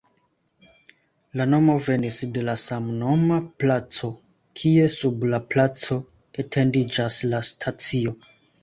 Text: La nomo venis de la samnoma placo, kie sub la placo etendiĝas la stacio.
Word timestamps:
La 1.41 1.45
nomo 1.49 1.75
venis 1.87 2.17
de 2.37 2.45
la 2.47 2.55
samnoma 2.63 3.39
placo, 3.65 4.11
kie 4.63 4.89
sub 4.97 5.29
la 5.35 5.45
placo 5.53 6.03
etendiĝas 6.47 7.25
la 7.33 7.47
stacio. 7.55 8.21